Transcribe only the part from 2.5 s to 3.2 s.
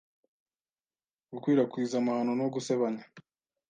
gusebanya